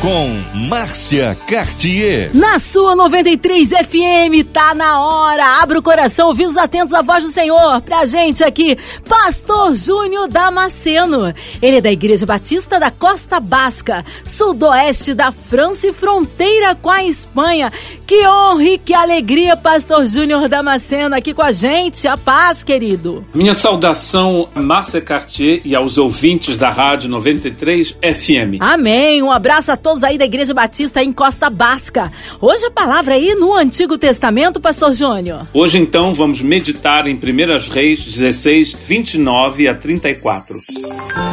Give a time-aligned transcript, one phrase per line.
[0.00, 2.30] com Márcia Cartier.
[2.32, 5.60] Na sua 93 FM, tá na hora.
[5.60, 7.80] Abra o coração, ouvidos atentos à voz do Senhor.
[7.82, 8.76] Pra gente aqui,
[9.08, 11.34] Pastor Júnior Damasceno.
[11.60, 17.02] Ele é da Igreja Batista da Costa Basca, sudoeste da França e fronteira com a
[17.02, 17.72] Espanha.
[18.06, 22.06] Que honra e que alegria, Pastor Júnior Damasceno, aqui com a gente.
[22.06, 23.26] A paz, querido.
[23.34, 28.60] Minha saudação a Márcia Cartier e aos ouvintes da Rádio 93 FM.
[28.60, 29.22] Amém.
[29.22, 32.12] Um abraço a todos todos aí da Igreja Batista em Costa Basca.
[32.42, 35.46] Hoje a palavra aí no Antigo Testamento, Pastor Júnior.
[35.50, 40.54] Hoje então vamos meditar em 1 Reis 16, 29 a 34.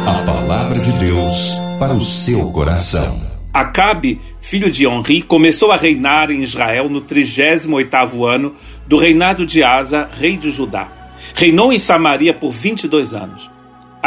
[0.06, 3.20] A palavra de Deus para o seu coração.
[3.52, 8.54] Acabe, filho de Onri, começou a reinar em Israel no 38º ano
[8.86, 10.88] do reinado de Asa, rei de Judá.
[11.34, 13.55] Reinou em Samaria por 22 anos.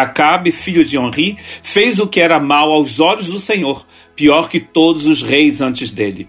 [0.02, 4.59] Acabe, filho de Onri, fez o que era mal aos olhos do Senhor, pior que
[4.59, 6.28] todos os reis antes dele.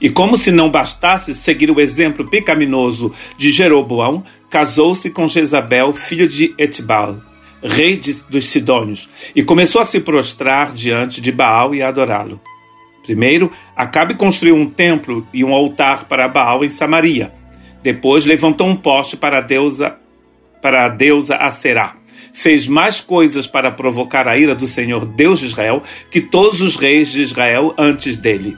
[0.00, 6.26] E como se não bastasse seguir o exemplo pecaminoso de Jeroboão, casou-se com Jezabel, filho
[6.26, 7.20] de Etbal,
[7.62, 12.40] rei de, dos Sidônios, e começou a se prostrar diante de Baal e a adorá-lo.
[13.02, 17.32] Primeiro, Acabe construiu um templo e um altar para Baal em Samaria.
[17.82, 19.96] Depois levantou um poste para a deusa
[20.62, 21.99] para a deusa Aserá
[22.32, 26.76] fez mais coisas para provocar a ira do Senhor Deus de Israel que todos os
[26.76, 28.56] reis de Israel antes dele.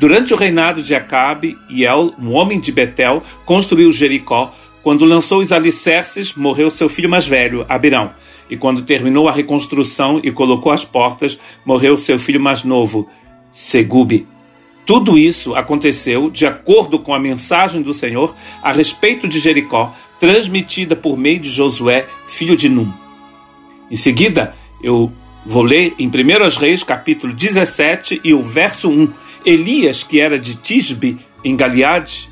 [0.00, 4.50] Durante o reinado de Acabe, El, um homem de Betel, construiu Jericó.
[4.82, 8.10] Quando lançou os alicerces, morreu seu filho mais velho, Abirão.
[8.48, 13.08] E quando terminou a reconstrução e colocou as portas, morreu seu filho mais novo,
[13.50, 14.26] Segube.
[14.86, 20.96] Tudo isso aconteceu de acordo com a mensagem do Senhor a respeito de Jericó, transmitida
[20.96, 22.99] por meio de Josué, filho de Num.
[23.90, 25.12] Em seguida, eu
[25.44, 29.12] vou ler em 1 Reis, capítulo 17 e o verso 1.
[29.44, 32.30] Elias, que era de Tisbe, em Galiade,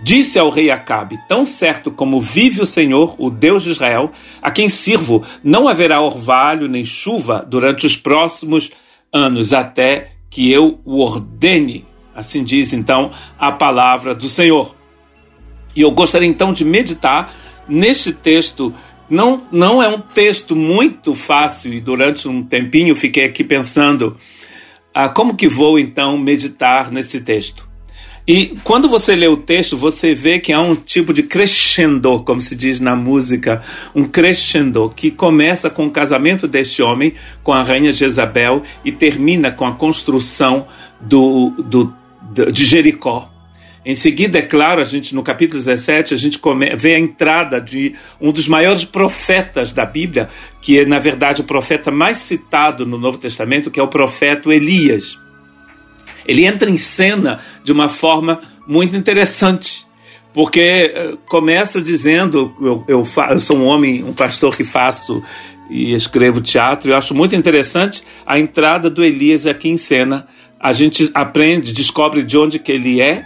[0.00, 4.50] disse ao rei Acabe: Tão certo como vive o Senhor, o Deus de Israel, a
[4.50, 8.70] quem sirvo, não haverá orvalho nem chuva durante os próximos
[9.12, 11.84] anos, até que eu o ordene.
[12.14, 14.74] Assim diz então a palavra do Senhor.
[15.76, 17.32] E eu gostaria então de meditar
[17.68, 18.74] neste texto
[19.10, 24.16] não, não é um texto muito fácil e durante um tempinho fiquei aqui pensando
[24.94, 27.68] ah, como que vou então meditar nesse texto.
[28.26, 32.40] E quando você lê o texto, você vê que há um tipo de crescendo, como
[32.40, 33.62] se diz na música,
[33.94, 39.50] um crescendo que começa com o casamento deste homem com a rainha Jezabel e termina
[39.50, 40.66] com a construção
[41.00, 41.92] do, do,
[42.52, 43.29] de Jericó.
[43.84, 46.38] Em seguida, é claro, a gente no capítulo 17, a gente
[46.76, 50.28] vê a entrada de um dos maiores profetas da Bíblia,
[50.60, 54.52] que é, na verdade, o profeta mais citado no Novo Testamento, que é o profeta
[54.52, 55.18] Elias.
[56.26, 59.86] Ele entra em cena de uma forma muito interessante,
[60.34, 60.60] porque
[60.94, 65.22] eh, começa dizendo: eu, eu, eu sou um homem, um pastor que faço
[65.70, 70.26] e escrevo teatro, eu acho muito interessante a entrada do Elias aqui em cena.
[70.58, 73.24] A gente aprende, descobre de onde que ele é,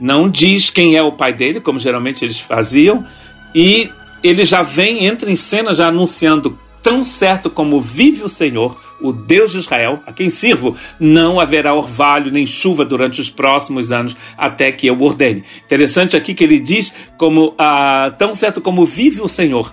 [0.00, 3.06] não diz quem é o pai dele, como geralmente eles faziam,
[3.54, 3.90] e
[4.22, 9.12] ele já vem, entra em cena já anunciando tão certo como vive o Senhor, o
[9.12, 14.16] Deus de Israel, a quem sirvo, não haverá orvalho nem chuva durante os próximos anos,
[14.36, 15.44] até que eu ordene.
[15.64, 19.72] Interessante aqui que ele diz como ah, tão certo como vive o Senhor.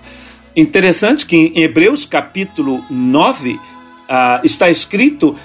[0.56, 3.58] Interessante que em Hebreus capítulo 9
[4.08, 5.36] ah, está escrito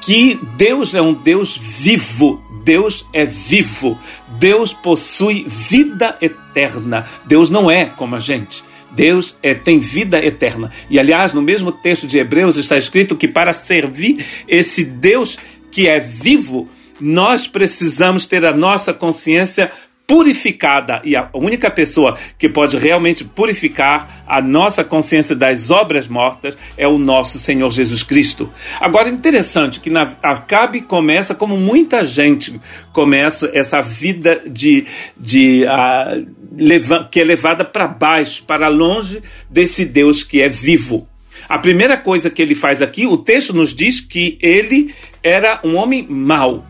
[0.00, 3.98] que Deus é um Deus vivo, Deus é vivo,
[4.38, 7.06] Deus possui vida eterna.
[7.24, 8.62] Deus não é como a gente.
[8.90, 10.70] Deus é, tem vida eterna.
[10.90, 15.38] E aliás, no mesmo texto de Hebreus está escrito que para servir esse Deus
[15.70, 16.68] que é vivo,
[17.00, 19.72] nós precisamos ter a nossa consciência
[20.08, 26.56] purificada e a única pessoa que pode realmente purificar a nossa consciência das obras mortas
[26.78, 28.50] é o nosso Senhor Jesus Cristo.
[28.80, 32.58] Agora, interessante que na Acabe começa como muita gente
[32.90, 36.26] começa essa vida de, de uh,
[36.58, 41.06] leva, que é levada para baixo, para longe desse Deus que é vivo.
[41.46, 45.76] A primeira coisa que ele faz aqui, o texto nos diz que ele era um
[45.76, 46.64] homem mau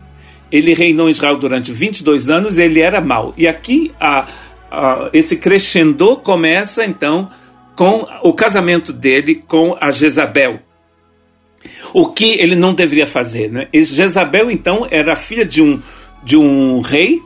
[0.51, 3.33] ele reinou em Israel durante 22 anos, ele era mau.
[3.37, 4.27] E aqui a,
[4.71, 7.29] a, esse crescendo começa então
[7.75, 10.59] com o casamento dele com a Jezabel.
[11.93, 13.51] O que ele não deveria fazer.
[13.51, 13.67] Né?
[13.73, 15.81] Jezabel, então, era filha de um,
[16.23, 17.21] de um rei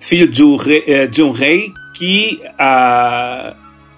[0.00, 3.54] filho de um rei, eh, de um rei que, uh,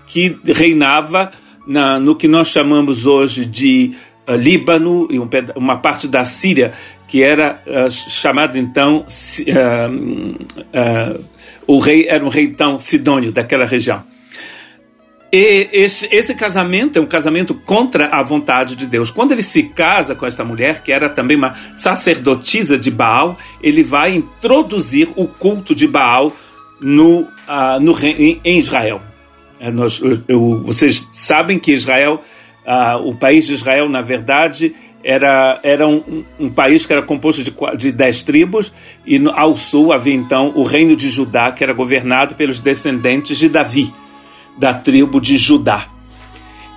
[0.07, 1.31] que reinava
[1.67, 3.93] na, no que nós chamamos hoje de
[4.29, 6.73] uh, Líbano e um, uma parte da Síria,
[7.13, 9.05] que era uh, chamado então.
[11.67, 14.03] o rei era um rei então sidônio daquela região.
[15.31, 19.11] E esse, esse, casamento é um casamento contra a vontade de Deus.
[19.11, 23.83] Quando ele se casa com esta mulher, que era também uma sacerdotisa de Baal, ele
[23.83, 26.35] vai introduzir o culto de Baal
[26.81, 29.03] no, uh, no em, em Israel.
[29.61, 32.23] É, nós, eu, eu, vocês sabem que Israel,
[32.67, 37.43] uh, o país de Israel, na verdade, era, era um, um, país que era composto
[37.43, 38.73] de, de dez tribos,
[39.05, 43.39] e no, ao sul havia então o reino de Judá, que era governado pelos descendentes
[43.39, 43.93] de Davi
[44.59, 45.89] da tribo de Judá.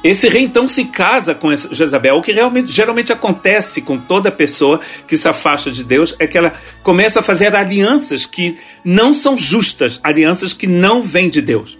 [0.04, 2.18] Esse rei então se casa com Jezabel.
[2.18, 6.38] O que realmente, geralmente acontece com toda pessoa que se afasta de Deus é que
[6.38, 11.80] ela começa a fazer alianças que não são justas, alianças que não vêm de Deus.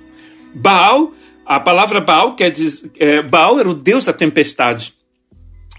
[0.56, 1.14] Baal,
[1.46, 4.96] a palavra Baal quer dizer, é, Baal era o deus da tempestade,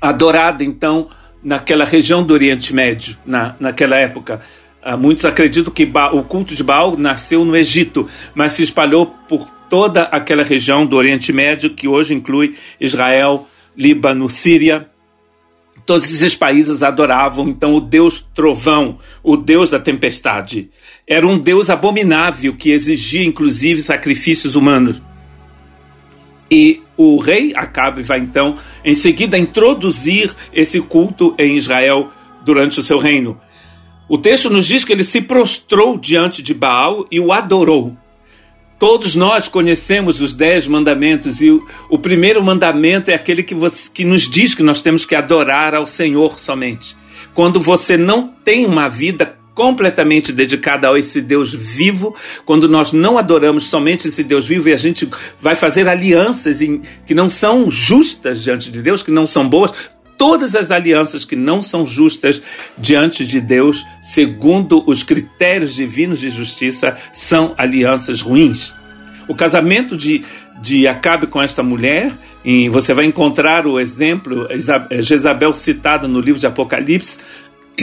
[0.00, 1.08] adorado então
[1.42, 4.40] naquela região do Oriente Médio, na, naquela época.
[4.82, 9.50] Ah, muitos acreditam que o culto de Baal nasceu no Egito, mas se espalhou por
[9.68, 14.88] toda aquela região do Oriente Médio, que hoje inclui Israel, Líbano, Síria.
[15.84, 20.70] Todos esses países adoravam então o Deus trovão, o Deus da tempestade.
[21.06, 25.00] Era um Deus abominável que exigia inclusive sacrifícios humanos.
[26.50, 32.10] E o rei Acabe vai então em seguida introduzir esse culto em Israel
[32.44, 33.38] durante o seu reino.
[34.08, 37.96] O texto nos diz que ele se prostrou diante de Baal e o adorou.
[38.78, 43.90] Todos nós conhecemos os dez mandamentos e o, o primeiro mandamento é aquele que, você,
[43.90, 46.94] que nos diz que nós temos que adorar ao Senhor somente.
[47.34, 52.14] Quando você não tem uma vida completamente dedicada a esse Deus vivo,
[52.44, 55.08] quando nós não adoramos somente esse Deus vivo e a gente
[55.40, 59.72] vai fazer alianças em, que não são justas diante de Deus, que não são boas,
[60.18, 62.42] todas as alianças que não são justas
[62.76, 68.74] diante de Deus, segundo os critérios divinos de justiça, são alianças ruins.
[69.26, 70.22] O casamento de,
[70.60, 72.12] de Acabe com esta mulher,
[72.44, 74.46] e você vai encontrar o exemplo,
[75.00, 77.20] Jezabel citado no livro de Apocalipse,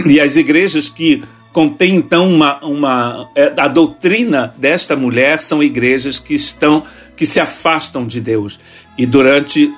[0.06, 6.18] e as igrejas que contêm então uma, uma é, a doutrina desta mulher são igrejas
[6.20, 6.84] que estão
[7.16, 8.60] que se afastam de Deus.
[8.98, 9.72] E durante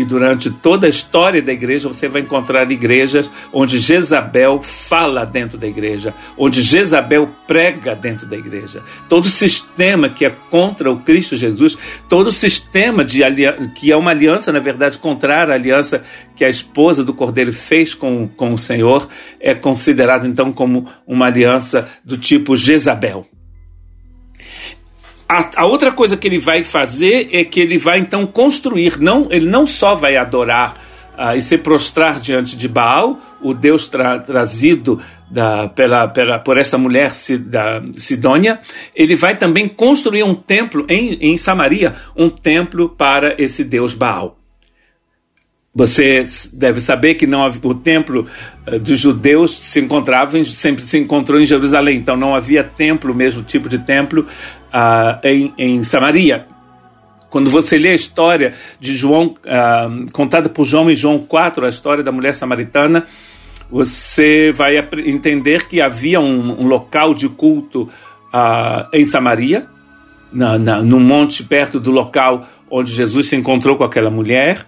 [0.00, 5.58] e durante toda a história da igreja você vai encontrar igrejas onde Jezabel fala dentro
[5.58, 8.82] da igreja, onde Jezabel prega dentro da igreja.
[9.08, 11.76] Todo sistema que é contra o Cristo Jesus,
[12.08, 13.22] todo sistema de
[13.74, 16.04] que é uma aliança, na verdade, contrária à aliança
[16.36, 19.08] que a esposa do Cordeiro fez com, com o Senhor,
[19.40, 23.26] é considerado então como uma aliança do tipo Jezabel.
[25.28, 29.28] A, a, outra coisa que ele vai fazer é que ele vai então construir, não,
[29.30, 30.74] ele não só vai adorar
[31.18, 34.98] uh, e se prostrar diante de Baal, o Deus tra, trazido
[35.30, 38.58] da, pela, pela, por esta mulher da Sidônia,
[38.96, 44.38] ele vai também construir um templo em, em Samaria, um templo para esse Deus Baal.
[45.74, 48.26] Você deve saber que não o templo
[48.66, 53.14] uh, dos judeus se encontrava sempre se encontrou em Jerusalém, então não havia templo, o
[53.14, 54.26] mesmo tipo de templo
[55.22, 56.46] em, em Samaria.
[57.30, 59.34] Quando você lê a história de João,
[60.12, 63.06] contada por João em João 4, a história da mulher samaritana,
[63.70, 67.86] você vai entender que havia um, um local de culto
[68.94, 69.66] em Samaria,
[70.32, 74.66] na, na, monte perto do local onde Jesus se encontrou com aquela mulher.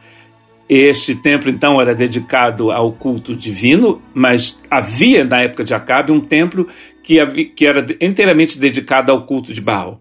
[0.72, 6.20] Este templo, então, era dedicado ao culto divino, mas havia, na época de Acabe, um
[6.20, 6.68] templo
[7.02, 10.00] que, havia, que era inteiramente dedicado ao culto de Baal.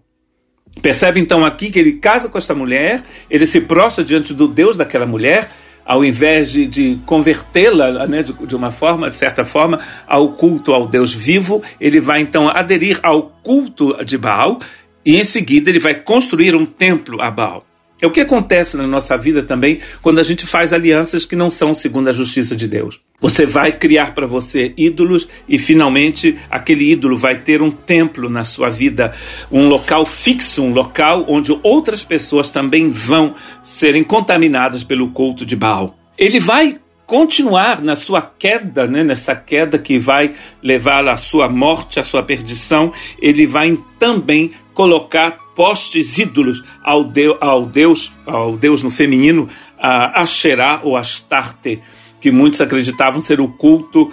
[0.80, 4.76] Percebe, então, aqui que ele casa com esta mulher, ele se prostra diante do Deus
[4.76, 5.50] daquela mulher,
[5.84, 10.72] ao invés de, de convertê-la né, de, de, uma forma, de certa forma, ao culto
[10.72, 14.60] ao Deus vivo, ele vai então aderir ao culto de Baal
[15.04, 17.66] e em seguida ele vai construir um templo a Baal.
[18.00, 21.50] É o que acontece na nossa vida também quando a gente faz alianças que não
[21.50, 23.00] são segundo a justiça de Deus.
[23.20, 28.44] Você vai criar para você ídolos e finalmente aquele ídolo vai ter um templo na
[28.44, 29.12] sua vida,
[29.52, 35.54] um local fixo, um local onde outras pessoas também vão serem contaminadas pelo culto de
[35.54, 35.98] Baal.
[36.16, 36.78] Ele vai
[37.10, 42.22] continuar na sua queda, né, nessa queda que vai levar à sua morte, à sua
[42.22, 49.48] perdição, ele vai também colocar postes ídolos ao, de, ao Deus, ao Deus no feminino,
[49.76, 51.80] a Asherá ou Astarte,
[52.20, 54.12] que muitos acreditavam ser o culto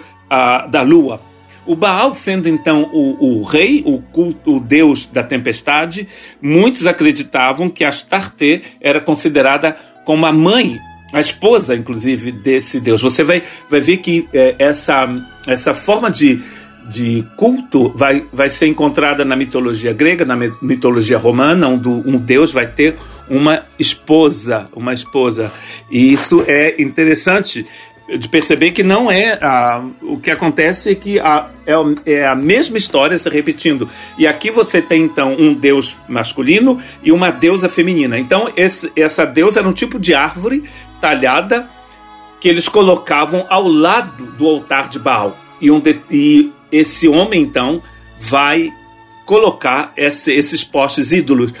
[0.68, 1.20] da lua.
[1.64, 6.08] O Baal sendo então o, o rei, o, culto, o deus da tempestade,
[6.42, 10.80] muitos acreditavam que Astarte era considerada como a mãe,
[11.12, 13.02] a esposa, inclusive, desse deus.
[13.02, 15.08] Você vai, vai ver que é, essa,
[15.46, 16.40] essa forma de,
[16.88, 22.52] de culto vai, vai ser encontrada na mitologia grega, na mitologia romana, onde um deus
[22.52, 22.96] vai ter
[23.28, 25.50] uma esposa, uma esposa.
[25.90, 27.66] E isso é interessante
[28.16, 31.74] de perceber que não é a, o que acontece é que a, é,
[32.14, 33.88] é, a mesma história se repetindo.
[34.16, 38.18] E aqui você tem então um deus masculino e uma deusa feminina.
[38.18, 40.64] Então esse, essa deusa era um tipo de árvore
[41.00, 41.68] talhada
[42.40, 45.36] que eles colocavam ao lado do altar de Baal.
[45.60, 47.82] E, um de, e esse homem então
[48.18, 48.70] vai
[49.26, 51.52] colocar esse, esses postes ídolos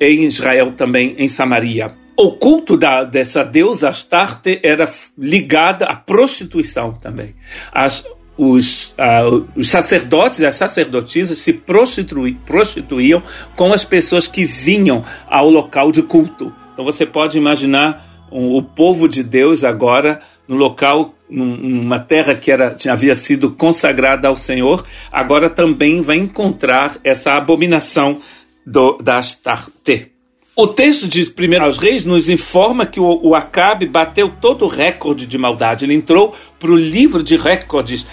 [0.00, 6.92] em Israel também, em Samaria o culto da, dessa deusa Astarte era ligada à prostituição
[6.92, 7.34] também.
[7.72, 13.22] As, os, uh, os, sacerdotes e as sacerdotisas se prostituíam
[13.56, 16.52] com as pessoas que vinham ao local de culto.
[16.72, 22.76] Então você pode imaginar o povo de Deus agora no local, numa terra que era,
[22.90, 28.20] havia sido consagrada ao Senhor, agora também vai encontrar essa abominação
[28.66, 30.10] do, da Astarte.
[30.56, 34.68] O texto de 1 aos Reis nos informa que o, o Acabe bateu todo o
[34.68, 35.84] recorde de maldade.
[35.84, 38.06] Ele entrou para o livro de recordes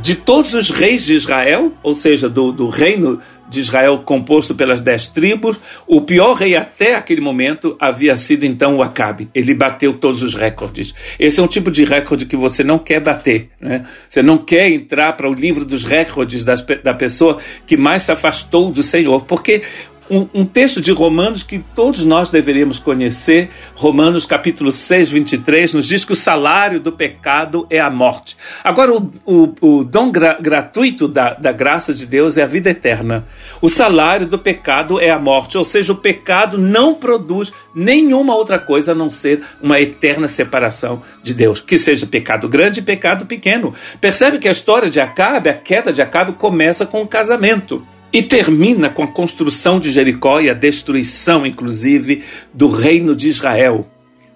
[0.00, 4.80] de todos os reis de Israel, ou seja, do, do reino de Israel composto pelas
[4.80, 9.28] dez tribos, o pior rei até aquele momento havia sido então o Acabe.
[9.34, 10.94] Ele bateu todos os recordes.
[11.18, 13.50] Esse é um tipo de recorde que você não quer bater.
[13.60, 13.84] Né?
[14.08, 18.12] Você não quer entrar para o livro dos recordes das, da pessoa que mais se
[18.12, 19.62] afastou do Senhor, porque
[20.10, 23.50] um, um, texto de Romanos que todos nós deveríamos conhecer.
[23.74, 28.36] Romanos capítulo 6, 23, nos diz que o salário do pecado é a morte.
[28.64, 32.70] Agora, o, o, o dom gra, gratuito da, da graça de Deus é a vida
[32.70, 33.26] eterna.
[33.60, 38.58] O salário do pecado é a morte, ou seja, o pecado não produz nenhuma outra
[38.58, 43.26] coisa a não ser uma eterna separação de Deus, que seja pecado grande e pecado
[43.26, 43.74] pequeno.
[44.00, 47.86] Percebe que a história de Acabe, a queda de Acabe, começa com o casamento.
[48.12, 52.22] E termina com a construção de Jericó e a destruição, inclusive,
[52.54, 53.86] do reino de Israel.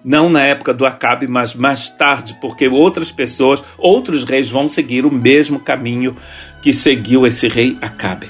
[0.05, 5.05] Não na época do Acabe, mas mais tarde, porque outras pessoas, outros reis vão seguir
[5.05, 6.15] o mesmo caminho
[6.61, 8.27] que seguiu esse rei Acabe.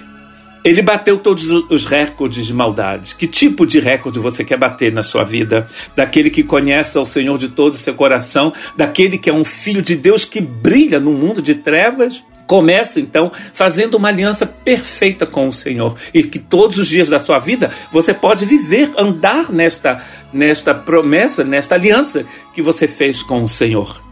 [0.64, 3.16] Ele bateu todos os recordes de maldade.
[3.16, 5.68] Que tipo de recorde você quer bater na sua vida?
[5.94, 8.54] Daquele que conhece ao Senhor de todo o seu coração?
[8.78, 12.24] Daquele que é um filho de Deus que brilha no mundo de trevas?
[12.46, 17.20] Começa então fazendo uma aliança perfeita com o Senhor e que todos os dias da
[17.20, 23.44] sua vida você pode viver, andar nesta, nesta promessa, nesta aliança que você fez com
[23.44, 24.04] o Senhor.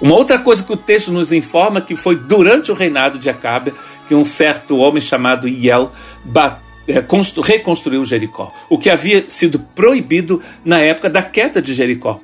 [0.00, 3.72] Uma outra coisa que o texto nos informa que foi durante o reinado de Acabe
[4.06, 5.90] que um certo homem chamado Iel
[6.86, 7.04] é,
[7.42, 12.20] reconstruiu Jericó, o que havia sido proibido na época da queda de Jericó.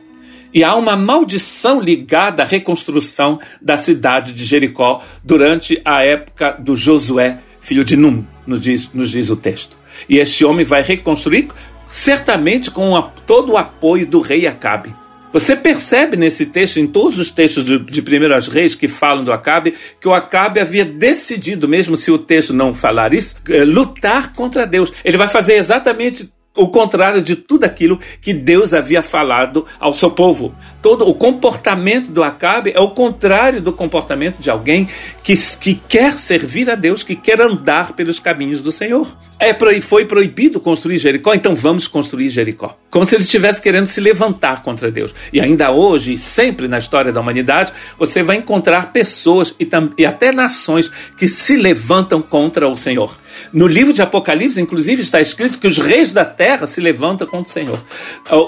[0.54, 6.76] E há uma maldição ligada à reconstrução da cidade de Jericó durante a época do
[6.76, 9.76] Josué, filho de Num, nos diz, nos diz o texto.
[10.08, 11.48] E este homem vai reconstruir
[11.88, 14.94] certamente com a, todo o apoio do rei Acabe.
[15.32, 19.32] Você percebe nesse texto, em todos os textos de, de Primeiras Reis que falam do
[19.32, 24.34] Acabe, que o Acabe havia decidido, mesmo se o texto não falar isso, é, lutar
[24.34, 24.92] contra Deus.
[25.02, 30.10] Ele vai fazer exatamente o contrário de tudo aquilo que Deus havia falado ao seu
[30.10, 30.54] povo.
[30.82, 34.88] Todo o comportamento do Acabe é o contrário do comportamento de alguém
[35.22, 39.08] que, que quer servir a Deus, que quer andar pelos caminhos do Senhor.
[39.42, 42.78] É, foi proibido construir Jericó, então vamos construir Jericó.
[42.88, 45.12] Como se ele estivesse querendo se levantar contra Deus.
[45.32, 49.68] E ainda hoje, sempre na história da humanidade, você vai encontrar pessoas e,
[49.98, 53.18] e até nações que se levantam contra o Senhor.
[53.52, 57.50] No livro de Apocalipse, inclusive, está escrito que os reis da terra se levantam contra
[57.50, 57.84] o Senhor.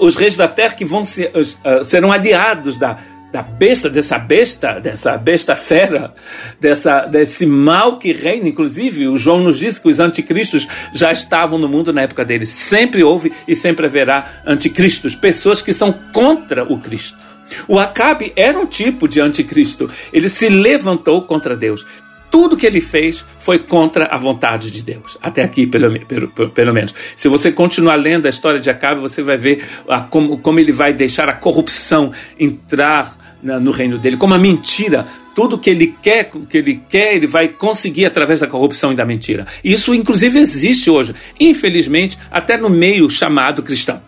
[0.01, 1.33] Os reis da terra que vão ser,
[1.65, 2.99] ah, serão aliados da,
[3.35, 6.14] da besta, dessa besta, dessa besta fera,
[6.61, 8.47] dessa, desse mal que reina.
[8.47, 12.49] Inclusive, o João nos diz que os anticristos já estavam no mundo na época deles.
[12.50, 17.19] Sempre houve e sempre haverá anticristos, pessoas que são contra o Cristo.
[17.67, 19.91] O Acabe era um tipo de anticristo.
[20.12, 21.85] Ele se levantou contra Deus.
[22.31, 25.19] Tudo que ele fez foi contra a vontade de Deus.
[25.21, 26.95] Até aqui, pelo, pelo, pelo menos.
[27.17, 30.73] Se você continuar lendo a história de Acabe, você vai ver a, como, como ele
[30.73, 35.07] vai deixar a corrupção entrar no reino dele, como a mentira.
[35.35, 39.05] Tudo que ele quer, que ele quer, ele vai conseguir através da corrupção e da
[39.05, 39.47] mentira.
[39.63, 44.01] Isso, inclusive, existe hoje, infelizmente, até no meio chamado cristão.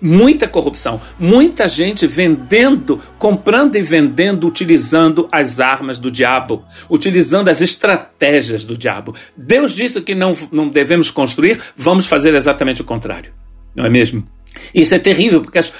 [0.00, 7.60] Muita corrupção, muita gente vendendo, comprando e vendendo, utilizando as armas do diabo, utilizando as
[7.60, 9.16] estratégias do diabo.
[9.36, 13.32] Deus disse que não, não devemos construir, vamos fazer exatamente o contrário.
[13.74, 14.24] Não é mesmo?
[14.74, 15.72] Isso é terrível, porque as,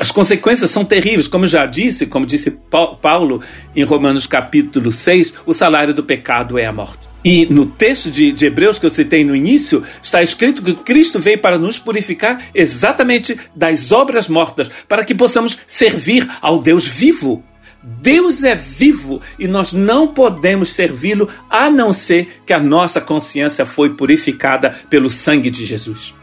[0.00, 1.28] as consequências são terríveis.
[1.28, 2.58] Como já disse, como disse
[3.00, 3.42] Paulo
[3.74, 7.08] em Romanos capítulo 6, o salário do pecado é a morte.
[7.24, 11.18] E no texto de, de, Hebreus que eu citei no início, está escrito que Cristo
[11.18, 17.44] veio para nos purificar exatamente das obras mortas, para que possamos servir ao Deus vivo.
[17.82, 23.64] Deus é vivo e nós não podemos servi-lo a não ser que a nossa consciência
[23.64, 26.14] foi purificada pelo sangue de Jesus.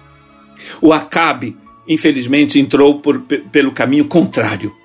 [0.82, 1.58] O Acabe
[1.88, 4.76] infelizmente, entrou por, pelo caminho contrário.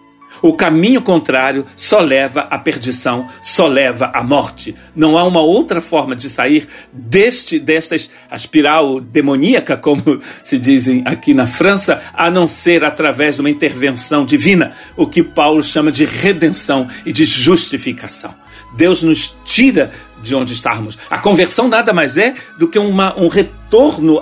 [0.42, 4.74] O caminho contrário só leva à perdição, só leva à morte.
[4.96, 7.94] Não há uma outra forma de sair deste desta
[8.32, 14.24] espiral demoníaca, como se dizem aqui na França, a não ser através de uma intervenção
[14.24, 18.34] divina, o que Paulo chama de redenção e de justificação.
[18.76, 19.90] Deus nos tira
[20.22, 20.96] de onde estamos.
[21.10, 23.59] A conversão nada mais é do que uma, um retorno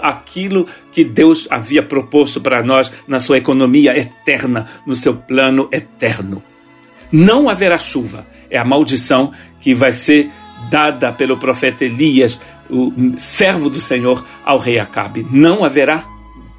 [0.02, 6.42] àquilo que Deus havia proposto para nós na sua economia eterna, no seu plano eterno.
[7.10, 8.26] Não haverá chuva.
[8.50, 10.30] É a maldição que vai ser
[10.70, 15.26] dada pelo profeta Elias, o servo do Senhor, ao rei Acabe.
[15.30, 16.04] Não haverá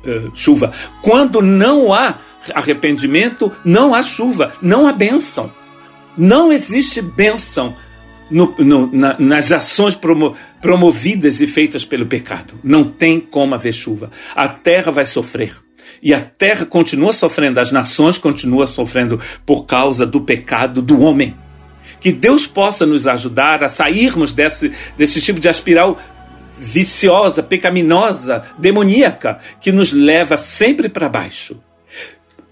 [0.04, 0.72] uh, chuva.
[1.02, 2.16] Quando não há
[2.54, 5.52] arrependimento, não há chuva, não há bênção.
[6.18, 7.76] Não existe bênção
[8.30, 12.54] no, no, na, nas ações promo, promovidas e feitas pelo pecado.
[12.64, 14.12] Não tem como haver chuva.
[14.36, 15.54] A terra vai sofrer.
[16.02, 21.36] E a terra continua sofrendo, as nações continuam sofrendo por causa do pecado do homem.
[22.00, 26.00] Que Deus possa nos ajudar a sairmos desse, desse tipo de espiral
[26.58, 31.62] viciosa, pecaminosa, demoníaca, que nos leva sempre para baixo.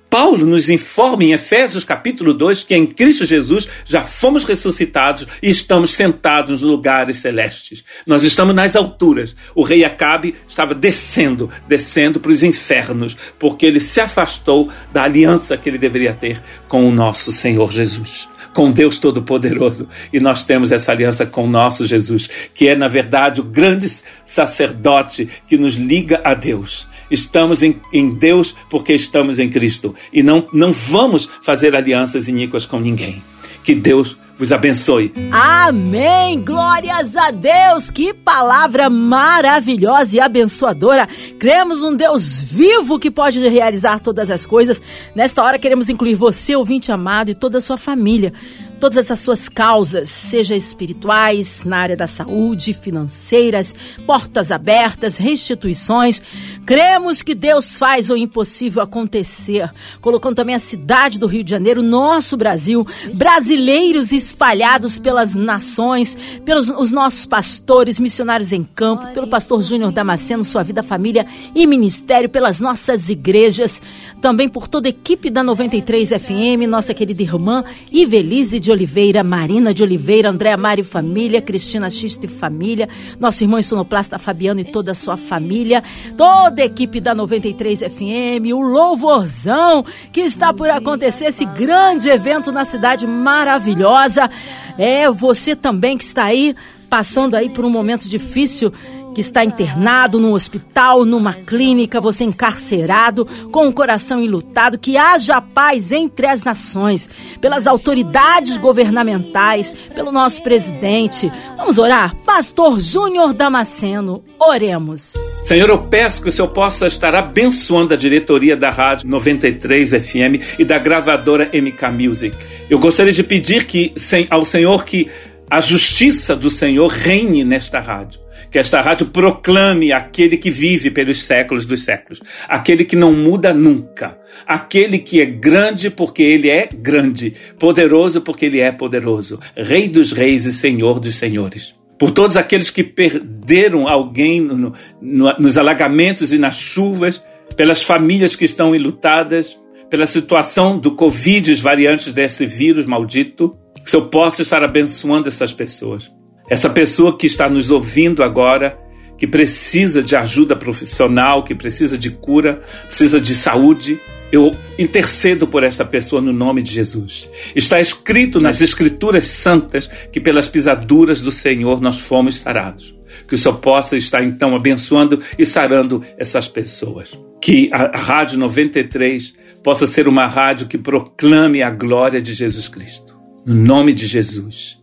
[0.10, 5.50] Paulo nos informa em Efésios capítulo 2 que em Cristo Jesus já fomos ressuscitados e
[5.50, 7.84] estamos sentados nos lugares celestes.
[8.06, 9.36] Nós estamos nas alturas.
[9.54, 15.58] O rei Acabe estava descendo, descendo para os infernos, porque ele se afastou da aliança
[15.58, 19.88] que ele deveria ter com o nosso Senhor Jesus com Deus Todo-Poderoso.
[20.12, 23.88] E nós temos essa aliança com nosso Jesus, que é, na verdade, o grande
[24.26, 26.88] sacerdote que nos liga a Deus.
[27.12, 29.94] Estamos em, em Deus porque estamos em Cristo.
[30.12, 33.22] E não, não vamos fazer alianças iníquas com ninguém.
[33.64, 35.12] Que Deus vos abençoe.
[35.32, 36.40] Amém!
[36.40, 37.90] Glórias a Deus!
[37.90, 41.08] Que palavra maravilhosa e abençoadora.
[41.40, 44.82] Cremos um Deus vivo que pode realizar todas as coisas.
[45.16, 48.32] Nesta hora queremos incluir você, ouvinte amado, e toda a sua família
[48.80, 53.74] todas essas suas causas, seja espirituais, na área da saúde, financeiras,
[54.06, 56.22] portas abertas, restituições.
[56.66, 61.82] Cremos que Deus faz o impossível acontecer, colocando também a cidade do Rio de Janeiro,
[61.82, 62.86] nosso Brasil,
[63.16, 70.44] brasileiros espalhados pelas nações, pelos os nossos pastores, missionários em campo, pelo pastor Júnior Damasceno,
[70.44, 73.82] sua vida, família e ministério, pelas nossas igrejas,
[74.22, 79.74] também por toda a equipe da 93 FM, nossa querida irmã Ivelise de Oliveira, Marina
[79.74, 82.88] de Oliveira, Andréa Mari Família, Cristina Xiste Família,
[83.20, 85.84] nosso irmão sonoplasta Fabiano e toda a sua família,
[86.18, 92.52] toda a equipe da 93 FM, o louvorzão que está por acontecer, esse grande evento
[92.52, 94.30] na cidade maravilhosa.
[94.78, 96.56] É você também que está aí
[96.90, 98.72] passando aí por um momento difícil
[99.18, 105.42] que está internado num hospital, numa clínica, você encarcerado, com o coração enlutado, que haja
[105.42, 107.10] paz entre as nações,
[107.42, 111.32] pelas autoridades governamentais, pelo nosso presidente.
[111.58, 112.16] Vamos orar?
[112.28, 115.16] Pastor Júnior Damasceno, oremos.
[115.44, 120.60] Senhor, eu peço que o Senhor possa estar abençoando a diretoria da Rádio 93 FM
[120.60, 122.38] e da gravadora MK Music.
[122.70, 123.96] Eu gostaria de pedir que,
[124.30, 125.10] ao Senhor que
[125.50, 131.22] a justiça do Senhor reine nesta rádio que esta rádio proclame aquele que vive pelos
[131.24, 136.68] séculos dos séculos, aquele que não muda nunca, aquele que é grande porque ele é
[136.68, 141.76] grande, poderoso porque ele é poderoso, Rei dos reis e Senhor dos senhores.
[142.00, 147.24] Por todos aqueles que perderam alguém no, no, nos alagamentos e nas chuvas,
[147.56, 153.96] pelas famílias que estão enlutadas, pela situação do Covid, os variantes desse vírus maldito, que
[153.96, 156.12] eu possa estar abençoando essas pessoas.
[156.50, 158.80] Essa pessoa que está nos ouvindo agora,
[159.18, 164.00] que precisa de ajuda profissional, que precisa de cura, precisa de saúde,
[164.32, 167.30] eu intercedo por esta pessoa no nome de Jesus.
[167.56, 172.96] Está escrito nas Escrituras Santas que pelas pisaduras do Senhor nós fomos sarados.
[173.28, 177.18] Que o Senhor possa estar então abençoando e sarando essas pessoas.
[177.42, 179.34] Que a Rádio 93
[179.64, 183.18] possa ser uma rádio que proclame a glória de Jesus Cristo.
[183.46, 184.78] No nome de Jesus.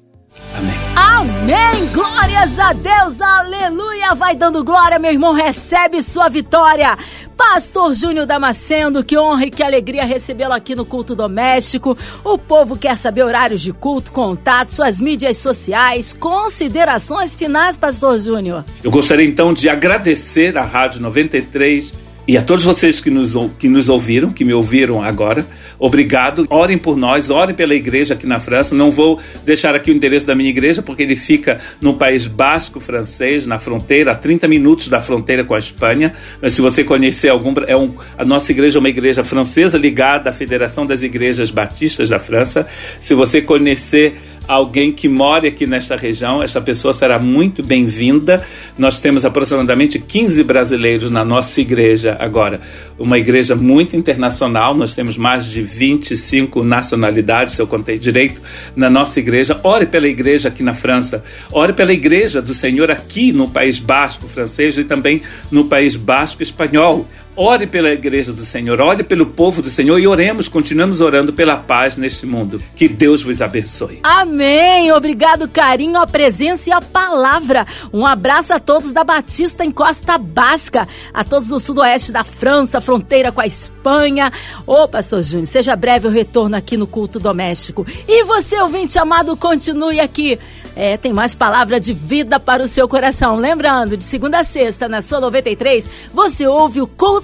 [0.53, 0.95] Amém.
[0.97, 1.87] Amém!
[1.93, 4.15] Glórias a Deus, aleluia!
[4.15, 6.97] Vai dando glória, meu irmão, recebe sua vitória.
[7.37, 11.97] Pastor Júnior Damasceno, que honra e que alegria recebê-lo aqui no culto doméstico.
[12.23, 18.65] O povo quer saber horários de culto, contatos, suas mídias sociais, considerações finais, Pastor Júnior.
[18.83, 23.69] Eu gostaria então de agradecer à Rádio 93 e a todos vocês que nos, que
[23.69, 25.47] nos ouviram, que me ouviram agora,
[25.79, 26.47] obrigado.
[26.49, 28.75] Orem por nós, orem pela igreja aqui na França.
[28.75, 32.81] Não vou deixar aqui o endereço da minha igreja, porque ele fica no país basco
[32.81, 36.15] francês, na fronteira, a 30 minutos da fronteira com a Espanha.
[36.41, 37.53] Mas se você conhecer algum.
[37.67, 42.09] É um, a nossa igreja é uma igreja francesa ligada à Federação das Igrejas Batistas
[42.09, 42.67] da França.
[42.99, 48.45] Se você conhecer alguém que mora aqui nesta região, essa pessoa será muito bem-vinda.
[48.79, 52.61] Nós temos aproximadamente 15 brasileiros na nossa igreja agora,
[52.99, 58.41] uma igreja muito internacional, nós temos mais de 25 nacionalidades, se eu contei direito,
[58.77, 59.59] na nossa igreja.
[59.63, 64.29] Ore pela igreja aqui na França, ore pela igreja do Senhor aqui no País Basco
[64.29, 67.09] francês e também no País Basco espanhol.
[67.37, 71.57] Ore pela igreja do Senhor, ore pelo povo do Senhor e oremos, continuamos orando pela
[71.57, 72.63] paz neste mundo.
[72.77, 73.99] Que Deus vos abençoe.
[74.05, 74.93] Amém.
[74.93, 77.67] Obrigado, carinho, a presença e a palavra.
[77.93, 82.81] Um abraço a todos da Batista em Costa Basca, a todos do sudoeste da França,
[82.81, 84.33] fronteira com a Espanha.
[84.65, 87.85] Ô, pastor Júnior, seja breve o retorno aqui no culto doméstico.
[88.07, 90.39] E você, ouvinte amado, continue aqui.
[90.77, 93.37] É, tem mais palavra de vida para o seu coração.
[93.37, 97.24] Lembrando, de segunda a sexta, na sua 93, você ouve o culto